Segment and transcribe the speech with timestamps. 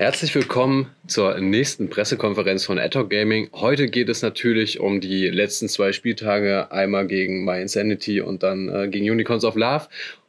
[0.00, 3.50] Herzlich willkommen zur nächsten Pressekonferenz von Adhoc Gaming.
[3.52, 8.70] Heute geht es natürlich um die letzten zwei Spieltage, einmal gegen My Insanity und dann
[8.70, 9.88] äh, gegen Unicorns of Love.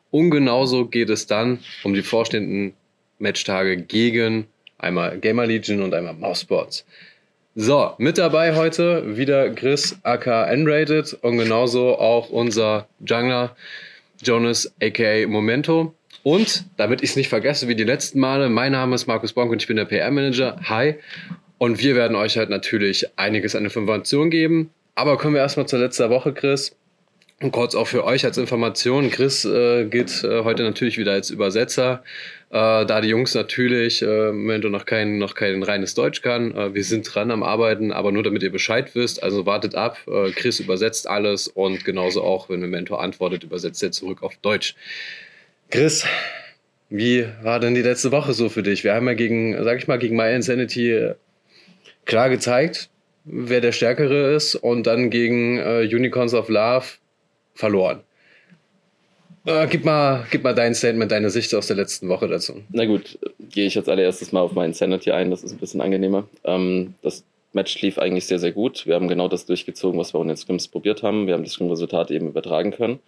[0.09, 2.73] Und genauso geht es dann um die vorstehenden
[3.17, 4.47] Matchtage gegen
[4.77, 6.85] einmal Gamer Legion und einmal Mousebots.
[7.55, 13.55] So, mit dabei heute wieder Chris aka N-Rated und genauso auch unser Jungler
[14.21, 15.95] Jonas aka Momento.
[16.23, 19.51] Und damit ich es nicht vergesse wie die letzten Male, mein Name ist Markus Bonk
[19.51, 20.59] und ich bin der PR-Manager.
[20.63, 20.95] Hi.
[21.57, 24.71] Und wir werden euch halt natürlich einiges an Informationen geben.
[24.95, 26.75] Aber kommen wir erstmal zur letzten Woche, Chris.
[27.41, 31.31] Und kurz auch für euch als Information, Chris äh, geht äh, heute natürlich wieder als
[31.31, 32.03] Übersetzer,
[32.51, 36.55] äh, da die Jungs natürlich äh, im Moment noch kein, noch kein reines Deutsch kann.
[36.55, 39.97] Äh, wir sind dran am Arbeiten, aber nur damit ihr Bescheid wisst, also wartet ab,
[40.07, 44.75] äh, Chris übersetzt alles und genauso auch, wenn Memento antwortet, übersetzt er zurück auf Deutsch.
[45.71, 46.05] Chris,
[46.89, 48.83] wie war denn die letzte Woche so für dich?
[48.83, 51.15] Wir haben ja gegen, sag ich mal, gegen My Insanity äh,
[52.03, 52.89] klar gezeigt,
[53.23, 56.85] wer der Stärkere ist und dann gegen äh, Unicorns of Love
[57.53, 58.01] verloren.
[59.45, 62.61] Äh, gib, mal, gib mal dein Statement, deine Sicht aus der letzten Woche dazu.
[62.71, 65.79] Na gut, gehe ich jetzt allererstes mal auf My Insanity ein, das ist ein bisschen
[65.79, 66.27] angenehmer.
[66.43, 67.23] Ähm, das
[67.53, 68.85] Match lief eigentlich sehr, sehr gut.
[68.85, 71.27] Wir haben genau das durchgezogen, was wir in den Scrims probiert haben.
[71.27, 72.99] Wir haben das Scrim-Resultat eben übertragen können.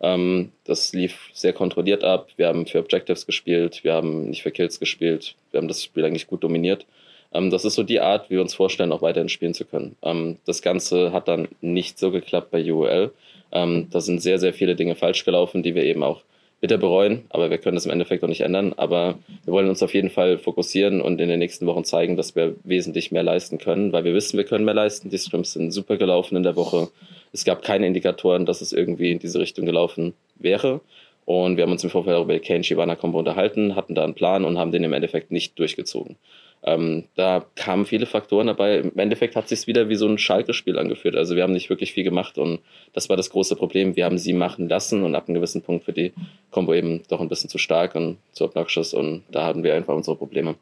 [0.00, 2.28] Ähm, das lief sehr kontrolliert ab.
[2.36, 6.04] Wir haben für Objectives gespielt, wir haben nicht für Kills gespielt, wir haben das Spiel
[6.04, 6.86] eigentlich gut dominiert.
[7.32, 9.96] Ähm, das ist so die Art, wie wir uns vorstellen, auch weiterhin spielen zu können.
[10.02, 13.12] Ähm, das Ganze hat dann nicht so geklappt bei UOL.
[13.52, 16.22] Ähm, da sind sehr, sehr viele Dinge falsch gelaufen, die wir eben auch
[16.60, 18.72] bitter bereuen, aber wir können das im Endeffekt auch nicht ändern.
[18.76, 22.34] Aber wir wollen uns auf jeden Fall fokussieren und in den nächsten Wochen zeigen, dass
[22.34, 25.10] wir wesentlich mehr leisten können, weil wir wissen, wir können mehr leisten.
[25.10, 26.88] Die Scrims sind super gelaufen in der Woche.
[27.32, 30.80] Es gab keine Indikatoren, dass es irgendwie in diese Richtung gelaufen wäre.
[31.26, 34.44] Und wir haben uns im Vorfeld auch über die Kane-Shivana-Kombo unterhalten, hatten da einen Plan
[34.44, 36.16] und haben den im Endeffekt nicht durchgezogen.
[36.62, 38.78] Ähm, da kamen viele Faktoren dabei.
[38.78, 41.14] Im Endeffekt hat es sich wieder wie so ein Schalke-Spiel angeführt.
[41.14, 42.60] Also wir haben nicht wirklich viel gemacht und
[42.92, 43.94] das war das große Problem.
[43.94, 46.12] Wir haben sie machen lassen und ab einem gewissen Punkt für die
[46.50, 49.94] Combo eben doch ein bisschen zu stark und zu obnoxious und da hatten wir einfach
[49.94, 50.56] unsere Probleme.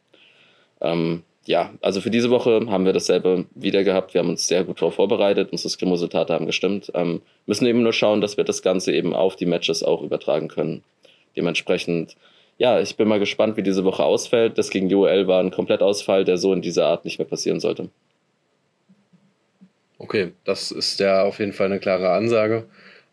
[0.81, 4.15] Ähm, ja, also für diese Woche haben wir dasselbe wieder gehabt.
[4.15, 6.91] Wir haben uns sehr gut vorbereitet, unsere Scrim-Resultate haben gestimmt.
[6.95, 10.49] Ähm, müssen eben nur schauen, dass wir das Ganze eben auf die Matches auch übertragen
[10.49, 10.83] können.
[11.37, 12.17] Dementsprechend,
[12.59, 14.59] ja, ich bin mal gespannt, wie diese Woche ausfällt.
[14.59, 17.89] Das gegen UOL war ein Komplettausfall, der so in dieser Art nicht mehr passieren sollte.
[19.99, 22.67] Okay, das ist ja auf jeden Fall eine klare Ansage.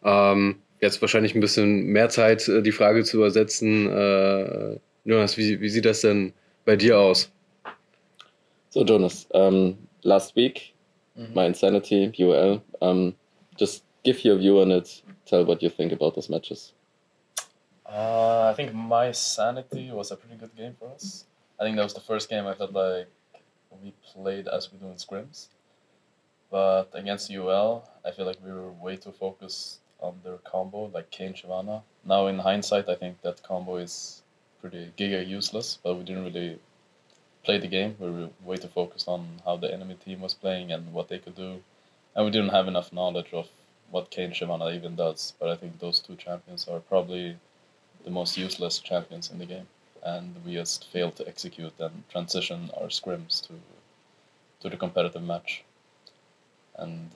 [0.04, 3.90] Ähm, jetzt wahrscheinlich ein bisschen mehr Zeit, äh, die Frage zu übersetzen.
[3.90, 6.34] Äh, Jonas, wie, wie sieht das denn
[6.66, 7.32] bei dir aus?
[8.70, 10.74] So, Jonas, um, last week,
[11.18, 11.34] mm-hmm.
[11.34, 13.14] my Insanity, UL, um,
[13.58, 16.74] just give your view on it, tell what you think about those matches.
[17.86, 21.26] Uh, I think my Sanity was a pretty good game for us.
[21.60, 23.08] I think that was the first game I felt like
[23.82, 25.48] we played as we do in scrims.
[26.50, 31.10] But against UL, I feel like we were way too focused on their combo, like
[31.12, 31.84] Kane Shavana.
[32.04, 34.22] Now, in hindsight, I think that combo is
[34.60, 36.60] pretty giga useless, but we didn't really
[37.44, 37.96] play the game.
[38.00, 41.20] We were way too focused on how the enemy team was playing and what they
[41.20, 41.62] could do,
[42.16, 43.48] and we didn't have enough knowledge of
[43.90, 45.34] what Kane Shimano even does.
[45.40, 47.38] But I think those two champions are probably
[48.04, 49.68] the most useless champions in the game,
[50.04, 53.54] and we just failed to execute and transition our scrims to
[54.62, 55.64] to the competitive match.
[56.78, 57.10] And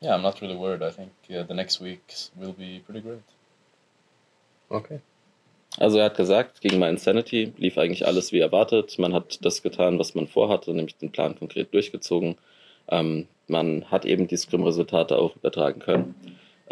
[0.00, 0.82] yeah, I'm not really worried.
[0.82, 3.22] I think uh, the next weeks will be pretty great.
[4.70, 5.00] Okay.
[5.78, 8.98] Also er hat gesagt, gegen My Insanity lief eigentlich alles wie erwartet.
[8.98, 12.36] Man hat das getan, was man vorhatte, nämlich den Plan konkret durchgezogen.
[12.88, 16.14] Ähm, man hat eben die Scrim-Resultate auch übertragen können.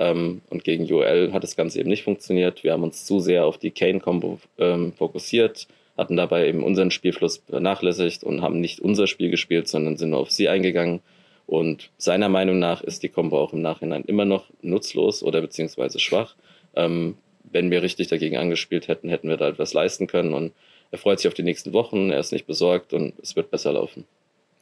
[0.01, 2.65] Ähm, und gegen UL hat das Ganze eben nicht funktioniert.
[2.65, 7.43] Wir haben uns zu sehr auf die Kane-Combo ähm, fokussiert, hatten dabei eben unseren Spielfluss
[7.47, 11.01] vernachlässigt und haben nicht unser Spiel gespielt, sondern sind nur auf sie eingegangen.
[11.47, 15.99] Und seiner Meinung nach ist die Combo auch im Nachhinein immer noch nutzlos oder beziehungsweise
[15.99, 16.35] schwach.
[16.75, 20.33] Ähm, wenn wir richtig dagegen angespielt hätten, hätten wir da etwas leisten können.
[20.33, 20.53] Und
[20.91, 23.73] er freut sich auf die nächsten Wochen, er ist nicht besorgt und es wird besser
[23.73, 24.05] laufen.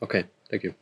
[0.01, 0.73] Okay, thank you.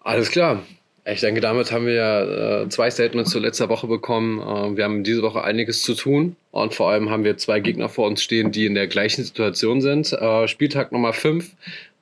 [0.00, 0.62] Alles klar.
[1.10, 4.40] Ich denke, damit haben wir äh, zwei Statements zur letzten Woche bekommen.
[4.40, 7.88] Äh, wir haben diese Woche einiges zu tun und vor allem haben wir zwei Gegner
[7.88, 10.12] vor uns stehen, die in der gleichen Situation sind.
[10.12, 11.50] Äh, Spieltag Nummer 5.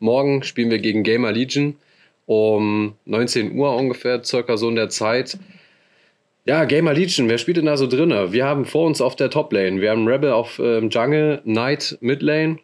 [0.01, 1.77] Morgen spielen wir gegen Gamer Legion
[2.27, 5.39] um 19 Uhr ungefähr, circa so in der Zeit.
[6.45, 8.33] Ja, Gamer Legion, wer spielt denn da so drinne?
[8.33, 12.59] Wir haben vor uns auf der Top-Lane, wir haben Rebel auf ähm, Jungle, Knight Mid-Lane,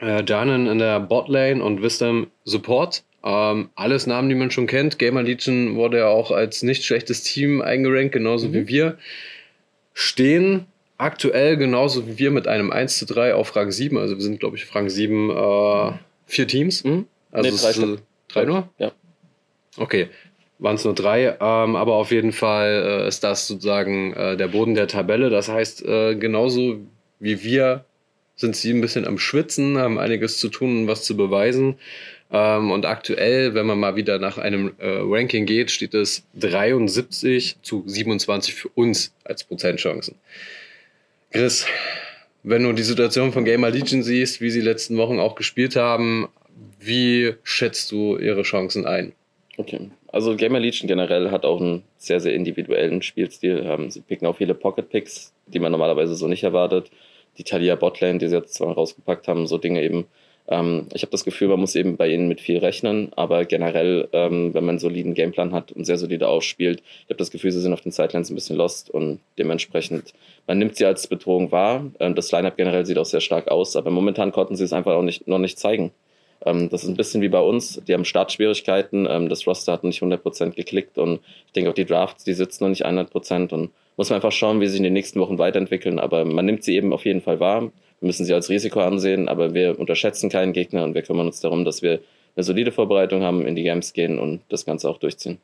[0.00, 3.02] äh, Janen in der Bot-Lane und Wisdom Support.
[3.24, 4.98] Ähm, alles Namen, die man schon kennt.
[4.98, 8.52] Gamer Legion wurde ja auch als nicht schlechtes Team eingerankt, genauso mhm.
[8.52, 8.98] wie wir.
[9.94, 10.66] Stehen
[10.98, 13.96] aktuell genauso wie wir mit einem 1 zu 3 auf Rang 7.
[13.96, 15.92] Also wir sind, glaube ich, auf Rang 7 äh,
[16.26, 16.84] vier Teams.
[16.84, 17.06] Mhm.
[17.32, 17.98] Also Nee, drei ist, Stück.
[17.98, 18.68] äh, drei nur?
[18.78, 18.92] Ja.
[19.76, 20.08] Okay,
[20.58, 24.48] waren es nur drei, ähm, aber auf jeden Fall äh, ist das sozusagen äh, der
[24.48, 25.30] Boden der Tabelle.
[25.30, 26.78] Das heißt, äh, genauso
[27.18, 27.84] wie wir
[28.36, 31.76] sind sie ein bisschen am Schwitzen, haben einiges zu tun und was zu beweisen.
[32.32, 37.56] Ähm, und aktuell, wenn man mal wieder nach einem äh, Ranking geht, steht es 73
[37.62, 40.16] zu 27 für uns als Prozentchancen.
[41.30, 41.66] Chris,
[42.42, 46.28] wenn du die Situation von Gamer Legion siehst, wie sie letzten Wochen auch gespielt haben,
[46.80, 49.12] wie schätzt du ihre Chancen ein?
[49.56, 49.90] Okay.
[50.08, 53.64] Also Gamer Legion generell hat auch einen sehr, sehr individuellen Spielstil.
[53.64, 56.90] Ähm, sie picken auch viele Pocket Picks, die man normalerweise so nicht erwartet.
[57.38, 60.06] Die Talia Botlane, die sie jetzt zwar rausgepackt haben, so Dinge eben.
[60.46, 64.08] Ähm, ich habe das Gefühl, man muss eben bei ihnen mit viel rechnen, aber generell,
[64.12, 67.50] ähm, wenn man einen soliden Gameplan hat und sehr solide aufspielt, ich habe das Gefühl,
[67.50, 70.12] sie sind auf den Sidelines ein bisschen lost und dementsprechend,
[70.46, 71.86] man nimmt sie als Bedrohung wahr.
[71.98, 74.92] Ähm, das Lineup generell sieht auch sehr stark aus, aber momentan konnten sie es einfach
[74.92, 75.92] auch nicht, noch nicht zeigen.
[76.44, 77.80] Ähm, das ist ein bisschen wie bei uns.
[77.86, 79.06] Die haben Startschwierigkeiten.
[79.08, 82.64] Ähm, das Roster hat nicht 100% geklickt und ich denke auch die Drafts, die sitzen
[82.64, 85.38] noch nicht 100% und muss man einfach schauen, wie sie sich in den nächsten Wochen
[85.38, 85.98] weiterentwickeln.
[85.98, 87.62] Aber man nimmt sie eben auf jeden Fall wahr.
[87.62, 91.40] Wir müssen sie als Risiko ansehen, aber wir unterschätzen keinen Gegner und wir kümmern uns
[91.40, 92.00] darum, dass wir
[92.36, 95.38] eine solide Vorbereitung haben, in die Games gehen und das Ganze auch durchziehen.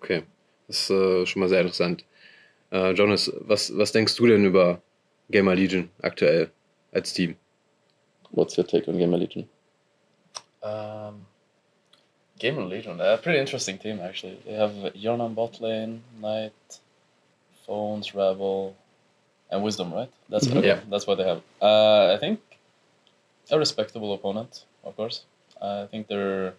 [0.00, 0.22] Okay,
[0.68, 2.04] das ist äh, schon mal sehr interessant.
[2.70, 4.82] Äh, Jonas, was, was denkst du denn über
[5.30, 6.50] Gamer Legion aktuell
[6.92, 7.36] als Team?
[8.30, 9.48] What's your take on Gamer Legion?
[10.62, 11.26] Um,
[12.38, 14.36] Gamer Legion, a pretty interesting team actually.
[14.44, 16.52] They have Yornan bot lane, Knight,
[17.66, 18.76] Phones, Rebel,
[19.50, 20.10] and Wisdom, right?
[20.28, 20.58] That's Mhm.
[20.58, 20.68] okay.
[20.68, 20.80] Yeah.
[20.90, 21.42] That's what they have.
[21.60, 22.40] Uh, I think
[23.50, 25.24] a respectable opponent, of course.
[25.60, 26.54] I think they're.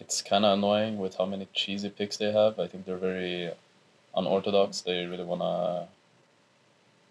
[0.00, 2.58] It's kind of annoying with how many cheesy picks they have.
[2.58, 3.52] I think they're very
[4.16, 4.80] unorthodox.
[4.80, 5.86] They really wanna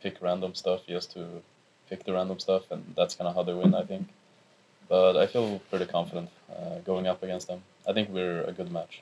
[0.02, 1.42] pick random stuff just to
[1.90, 3.74] pick the random stuff, and that's kind of how they win.
[3.76, 4.08] I think
[4.90, 7.64] but I feel pretty confident uh, going up against them.
[7.88, 9.02] I think we're a good match.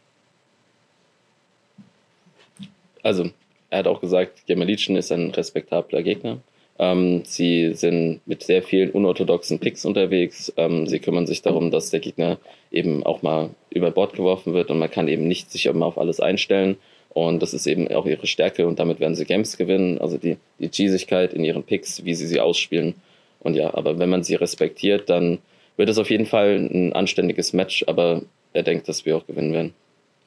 [3.04, 3.32] Also,
[3.70, 6.40] er hat auch gesagt, Legion ist ein respektabler Gegner.
[6.80, 10.52] Ähm, sie sind mit sehr vielen unorthodoxen Picks unterwegs.
[10.56, 12.38] Ähm, sie kümmern sich darum, dass der Gegner
[12.72, 15.98] eben auch mal über Bord geworfen wird und man kann eben nicht sich immer auf
[15.98, 16.78] alles einstellen.
[17.10, 20.00] Und das ist eben auch ihre Stärke und damit werden sie Games gewinnen.
[20.00, 22.96] Also die, die Cheesigkeit in ihren Picks, wie sie sie ausspielen.
[23.42, 25.40] Und ja, aber wenn man sie respektiert, dann
[25.76, 28.22] wird es auf jeden Fall ein anständiges Match, aber
[28.54, 29.74] er denkt, dass wir auch gewinnen werden.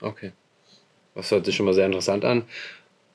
[0.01, 0.33] Okay.
[1.15, 2.45] Das hört sich schon mal sehr interessant an.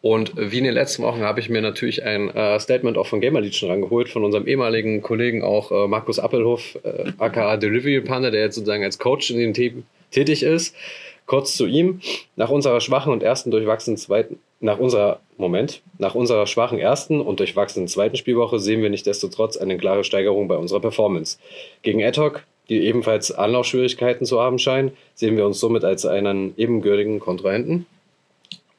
[0.02, 3.20] Und wie in den letzten Wochen habe ich mir natürlich ein äh, Statement auch von
[3.20, 8.30] Gamer Legion rangeholt, von unserem ehemaligen Kollegen auch äh, Markus Appelhoff, äh, aka Delivery Panda,
[8.30, 10.76] der jetzt sozusagen als Coach in dem Team tätig ist.
[11.26, 12.00] Kurz zu ihm.
[12.36, 17.40] Nach unserer schwachen und ersten durchwachsenen zweiten, nach unserer, Moment, nach unserer schwachen ersten und
[17.40, 21.38] durchwachsenen zweiten Spielwoche sehen wir nichtsdestotrotz eine klare Steigerung bei unserer Performance.
[21.82, 27.20] Gegen Adhoc, die ebenfalls Anlaufschwierigkeiten zu haben scheinen, sehen wir uns somit als einen ebenbürtigen
[27.20, 27.88] Kontrahenten.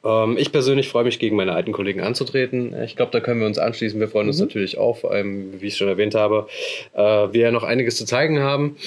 [0.03, 2.75] Ähm, ich persönlich freue mich, gegen meine alten Kollegen anzutreten.
[2.83, 3.99] Ich glaube, da können wir uns anschließen.
[3.99, 4.45] Wir freuen uns Mhm.
[4.45, 6.47] natürlich auch, vor allem, wie ich schon erwähnt habe,
[6.93, 8.77] äh, wir ja noch einiges zu zeigen haben.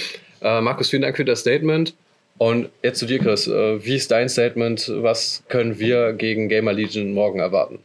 [0.40, 1.94] Äh, Markus, vielen Dank für das Statement.
[2.38, 3.46] Und jetzt zu dir, Chris.
[3.46, 4.90] Äh, wie ist dein Statement?
[4.96, 7.78] Was können wir gegen Gamer Legion morgen erwarten?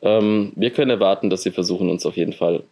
[0.00, 2.62] Ähm, wir können erwarten, dass sie versuchen, uns auf jeden Fall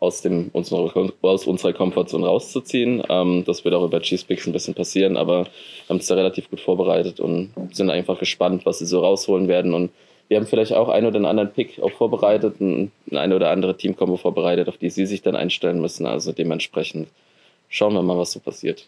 [0.00, 3.02] aus, dem, unserer, aus unserer Komfortzone rauszuziehen.
[3.08, 6.48] Ähm, das wird auch über Cheesepicks ein bisschen passieren, aber wir haben uns da relativ
[6.50, 9.74] gut vorbereitet und sind einfach gespannt, was sie so rausholen werden.
[9.74, 9.90] Und
[10.28, 14.16] wir haben vielleicht auch einen oder anderen Pick auch vorbereitet, ein, ein oder andere Teamkombo
[14.16, 16.06] vorbereitet, auf die sie sich dann einstellen müssen.
[16.06, 17.08] Also dementsprechend
[17.68, 18.86] schauen wir mal, was so passiert.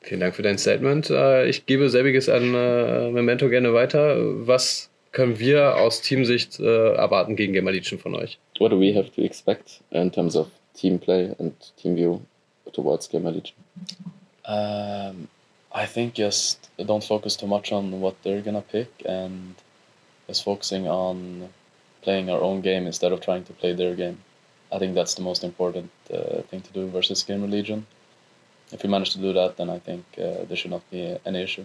[0.00, 1.10] Vielen Dank für dein Statement.
[1.10, 4.16] Äh, Ich gebe selbiges an äh, Memento gerne weiter.
[4.46, 8.38] Was können wir aus Teamsicht äh, erwarten gegen Gamer Legion von euch?
[8.58, 12.20] What do we have to expect in terms of team play and team view
[12.72, 13.54] towards Gamer Legion?
[14.46, 15.28] Um,
[15.72, 19.54] I think just don't focus too much on what they're gonna pick and
[20.26, 21.48] just focusing on
[22.02, 24.18] playing our own game instead of trying to play their game.
[24.72, 27.86] I think that's the most important uh, thing to do versus Gamer Legion.
[28.72, 31.42] If we manage to do that, then I think uh, there should not be any
[31.42, 31.64] issue.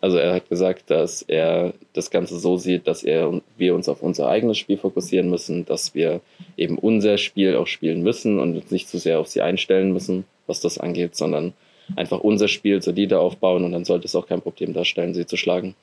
[0.00, 4.00] Also er hat gesagt, dass er das Ganze so sieht, dass er wir uns auf
[4.00, 6.20] unser eigenes Spiel fokussieren müssen, dass wir
[6.56, 10.24] eben unser Spiel auch spielen müssen und uns nicht zu sehr auf sie einstellen müssen,
[10.46, 11.52] was das angeht, sondern
[11.96, 15.36] einfach unser Spiel solide aufbauen und dann sollte es auch kein Problem darstellen, sie zu
[15.36, 15.74] schlagen.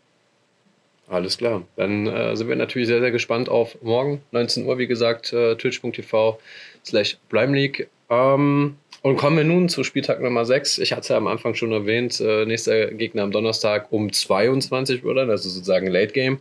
[1.07, 1.63] Alles klar.
[1.75, 5.55] Dann äh, sind wir natürlich sehr, sehr gespannt auf morgen, 19 Uhr, wie gesagt, äh,
[5.55, 6.39] twitch.tv
[6.83, 7.89] slash League.
[8.09, 10.79] Ähm, und kommen wir nun zu Spieltag Nummer 6.
[10.79, 15.05] Ich hatte es ja am Anfang schon erwähnt, äh, nächster Gegner am Donnerstag um 22
[15.05, 16.39] Uhr dann, also sozusagen Late Game.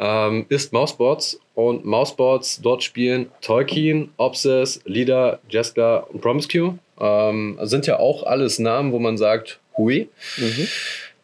[0.00, 6.76] ähm, ist Mouseboards und Mouseboards dort spielen Tolkien, Obsess, Leader, Jessica und Promiscue.
[7.00, 10.66] Ähm, sind ja auch alles Namen, wo man sagt, hui, mhm.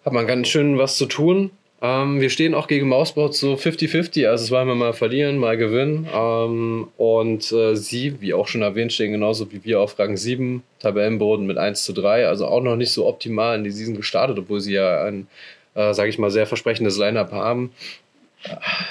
[0.05, 1.51] hat man ganz schön was zu tun.
[1.83, 5.57] Ähm, wir stehen auch gegen Mouseboards so 50-50, also es war immer mal verlieren, mal
[5.57, 6.09] gewinnen.
[6.15, 10.63] Ähm, und äh, sie, wie auch schon erwähnt, stehen genauso wie wir auf Rang 7,
[10.79, 14.39] Tabellenboden mit 1 zu 3, also auch noch nicht so optimal in die Season gestartet,
[14.39, 15.27] obwohl sie ja ein,
[15.75, 17.73] äh, sage ich mal, sehr versprechendes Line-Up haben.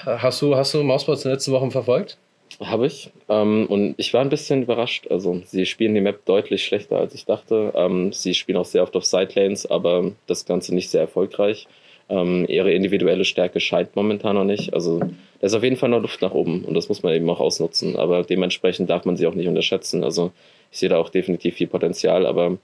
[0.06, 2.18] Hast du, hast du Mouseboards in den letzten Wochen verfolgt?
[2.60, 3.10] Habe ich.
[3.30, 5.08] Ähm, und ich war ein bisschen überrascht.
[5.10, 7.72] Also, sie spielen die Map deutlich schlechter, als ich dachte.
[7.76, 11.68] Ähm, sie spielen auch sehr oft auf Sidelanes, aber das Ganze nicht sehr erfolgreich.
[12.12, 14.74] Ähm, ihre individuelle Stärke scheint momentan noch nicht.
[14.74, 17.30] Also, da ist auf jeden Fall noch Luft nach oben und das muss man eben
[17.30, 17.96] auch ausnutzen.
[17.96, 20.04] Aber dementsprechend darf man sie auch nicht unterschätzen.
[20.04, 20.32] Also,
[20.72, 22.58] ich sehe da auch definitiv viel Potenzial, aber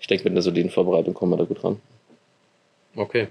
[0.00, 1.80] ich denke, mit einer soliden Vorbereitung kommen wir da gut ran.
[2.96, 3.28] Okay.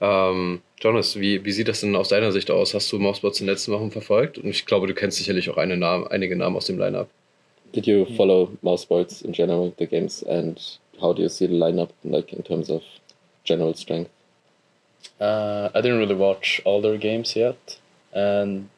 [0.00, 2.74] Ähm, Jonas, wie, wie sieht das denn aus deiner Sicht aus?
[2.74, 4.38] Hast du Mousebots in den letzten Wochen verfolgt?
[4.38, 7.08] Und ich glaube, du kennst sicherlich auch eine Namen, einige Namen aus dem Lineup.
[7.72, 10.58] Did you follow Mousebots in general, the games, and
[11.00, 12.82] how do you see the lineup, like in terms of
[13.44, 14.10] general strength?
[15.20, 17.78] Uh, I didn't really watch all their games yet,
[18.12, 18.68] and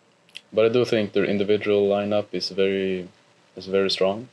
[0.53, 3.09] but I do think their individual lineup is very
[3.57, 4.29] is very strong.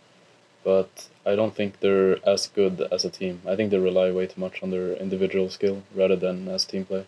[0.63, 3.41] But I don't think they're as good as a team.
[3.47, 6.85] I think they rely way too much on their individual skill rather than as team
[6.85, 7.05] play.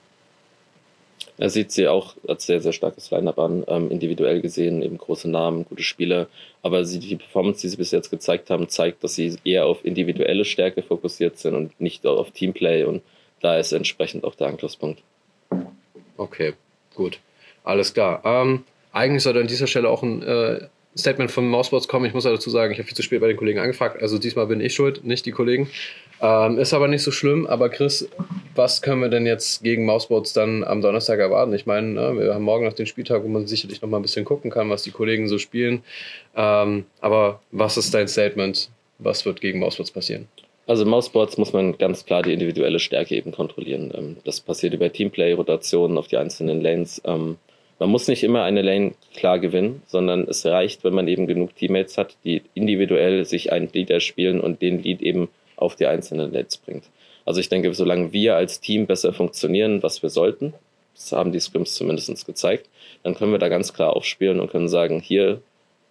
[1.37, 5.29] Er sieht sie auch als sehr, sehr starkes Line-Up an, ähm, individuell gesehen, eben große
[5.29, 6.27] Namen, gute Spieler.
[6.61, 9.83] Aber sie, die Performance, die sie bis jetzt gezeigt haben, zeigt, dass sie eher auf
[9.83, 12.83] individuelle Stärke fokussiert sind und nicht auf Teamplay.
[12.83, 13.01] Und
[13.41, 15.01] da ist entsprechend auch der Angriffspunkt.
[16.17, 16.53] Okay,
[16.95, 17.19] gut.
[17.63, 18.21] Alles klar.
[18.23, 20.67] Ähm, eigentlich sollte an dieser Stelle auch ein äh,
[20.97, 22.05] Statement von Mousebots kommen.
[22.05, 24.01] Ich muss dazu sagen, ich habe viel zu spät bei den Kollegen angefragt.
[24.01, 25.69] Also diesmal bin ich schuld, nicht die Kollegen.
[26.21, 27.47] Ähm, ist aber nicht so schlimm.
[27.47, 28.09] Aber Chris,
[28.55, 31.53] was können wir denn jetzt gegen Mousebots dann am Donnerstag erwarten?
[31.53, 34.03] Ich meine, ne, wir haben morgen noch den Spieltag, wo man sicherlich noch mal ein
[34.03, 35.81] bisschen gucken kann, was die Kollegen so spielen.
[36.35, 38.69] Ähm, aber was ist dein Statement?
[38.99, 40.27] Was wird gegen Mousebots passieren?
[40.71, 43.91] Also Mouseboards muss man ganz klar die individuelle Stärke eben kontrollieren.
[43.93, 47.01] Ähm, das passiert über Teamplay, Rotationen auf die einzelnen Lanes.
[47.03, 47.35] Ähm,
[47.77, 51.57] man muss nicht immer eine Lane klar gewinnen, sondern es reicht, wenn man eben genug
[51.57, 56.31] Teammates hat, die individuell sich einen Leader spielen und den Lead eben auf die einzelnen
[56.31, 56.85] Lanes bringt.
[57.25, 60.53] Also ich denke, solange wir als Team besser funktionieren, was wir sollten,
[60.95, 62.69] das haben die Scrims zumindest gezeigt,
[63.03, 65.41] dann können wir da ganz klar aufspielen und können sagen, hier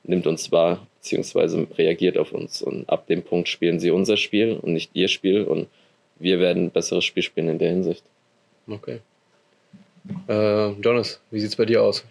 [0.04, 2.62] nimmt uns wahr, beziehungsweise reagiert auf uns.
[2.62, 5.68] Und ab dem Punkt spielen sie unser Spiel und nicht ihr Spiel und
[6.18, 8.04] wir werden ein besseres Spiel spielen in der Hinsicht.
[8.68, 9.00] Okay.
[10.28, 12.04] Uh, Jonas, wie sieht's bei dir aus?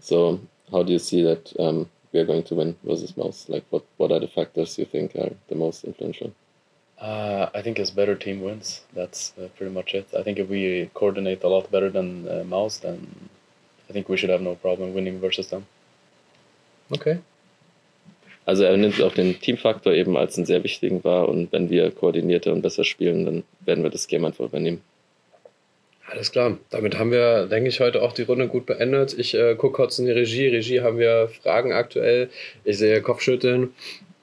[0.00, 3.48] So, how do you see that um, we are going to win versus Mouse?
[3.48, 6.32] Like, what, what are the factors you think are the most influential?
[7.00, 8.82] Uh, I think as better team wins.
[8.94, 10.08] That's uh, pretty much it.
[10.16, 13.30] I think if we coordinate a lot better than uh, Mouse, then
[13.88, 15.66] I think we should have no problem winning versus them.
[16.92, 17.20] Okay.
[18.50, 21.92] Also er nimmt auch den Teamfaktor eben als einen sehr wichtigen wahr und wenn wir
[21.92, 24.80] koordinierter und besser spielen, dann werden wir das Game einfach übernehmen.
[26.08, 26.58] Alles klar.
[26.70, 29.16] Damit haben wir, denke ich, heute auch die Runde gut beendet.
[29.16, 30.48] Ich äh, gucke kurz in die Regie.
[30.48, 32.28] Regie haben wir Fragen aktuell.
[32.64, 33.68] Ich sehe Kopfschütteln.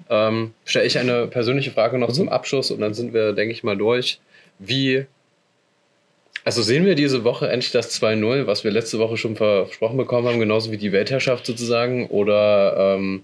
[0.09, 2.13] Ähm, Stelle ich eine persönliche Frage noch mhm.
[2.13, 4.19] zum Abschluss und dann sind wir, denke ich, mal durch.
[4.59, 5.05] Wie,
[6.43, 10.27] also sehen wir diese Woche endlich das 2-0, was wir letzte Woche schon versprochen bekommen
[10.27, 12.07] haben, genauso wie die Weltherrschaft sozusagen?
[12.07, 13.23] Oder ähm,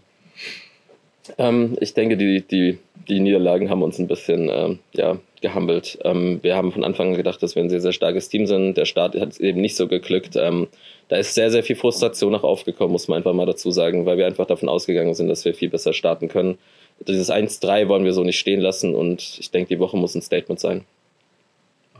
[1.37, 5.97] ähm, ich denke, die, die, die Niederlagen haben uns ein bisschen ähm, ja, gehampelt.
[6.03, 8.75] Ähm, wir haben von Anfang an gedacht, dass wir ein sehr, sehr starkes Team sind.
[8.75, 10.35] Der Start hat eben nicht so geglückt.
[10.35, 10.67] Ähm,
[11.09, 14.17] da ist sehr, sehr viel Frustration auch aufgekommen, muss man einfach mal dazu sagen, weil
[14.17, 16.57] wir einfach davon ausgegangen sind, dass wir viel besser starten können.
[16.99, 20.21] Dieses 1-3 wollen wir so nicht stehen lassen und ich denke, die Woche muss ein
[20.21, 20.85] Statement sein.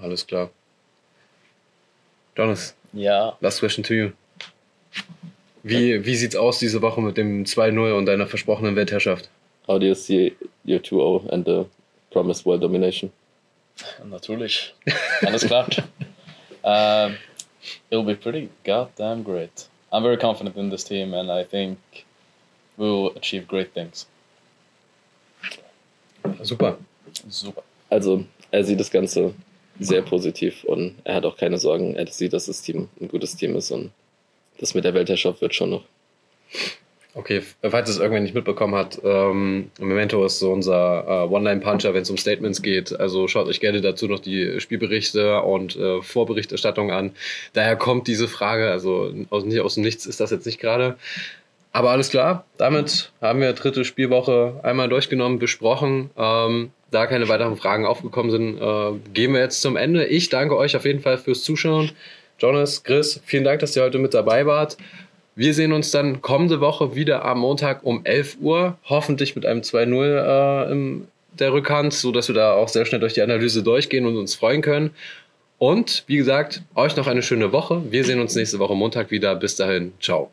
[0.02, 0.50] Alles klar.
[2.36, 2.76] Jonas.
[2.94, 3.38] Ja.
[3.42, 4.10] Last question to you.
[5.64, 9.30] Wie, wie sieht's aus diese Woche mit dem 2-0 und deiner versprochenen Weltherrschaft?
[9.66, 10.36] How do you see
[10.68, 11.66] your 2-0 and the
[12.12, 13.12] promised world domination?
[14.04, 14.74] Natürlich.
[15.22, 15.68] Alles klar.
[16.64, 17.16] um,
[17.90, 19.70] it'll be pretty goddamn great.
[19.92, 21.78] I'm very confident in this team and I think
[22.78, 24.06] we'll achieve great things.
[26.42, 26.78] Super.
[27.30, 27.64] Super.
[27.90, 29.34] Also, er sieht das Ganze
[29.80, 31.96] sehr positiv und er hat auch keine Sorgen.
[31.96, 33.92] Er sieht, dass das Team ein gutes Team ist und
[34.64, 35.84] das mit der Weltherrschaft wird schon noch.
[37.16, 42.02] Okay, falls es irgendwer nicht mitbekommen hat, ähm, Memento ist so unser äh, One-Line-Puncher, wenn
[42.02, 43.00] es um Statements geht.
[43.00, 47.12] Also schaut euch gerne dazu noch die Spielberichte und äh, Vorberichterstattung an.
[47.54, 50.96] Daher kommt diese Frage, also aus, nicht aus dem Nichts ist das jetzt nicht gerade.
[51.72, 56.10] Aber alles klar, damit haben wir dritte Spielwoche einmal durchgenommen, besprochen.
[56.18, 60.06] Ähm, da keine weiteren Fragen aufgekommen sind, äh, gehen wir jetzt zum Ende.
[60.06, 61.92] Ich danke euch auf jeden Fall fürs Zuschauen.
[62.44, 64.76] Jonas, Chris, vielen Dank, dass ihr heute mit dabei wart.
[65.34, 69.62] Wir sehen uns dann kommende Woche wieder am Montag um 11 Uhr, hoffentlich mit einem
[69.62, 71.06] 2-0 äh,
[71.40, 74.62] der Rückhand, sodass wir da auch sehr schnell durch die Analyse durchgehen und uns freuen
[74.62, 74.90] können.
[75.58, 77.82] Und wie gesagt, euch noch eine schöne Woche.
[77.90, 79.36] Wir sehen uns nächste Woche Montag wieder.
[79.36, 80.30] Bis dahin, ciao.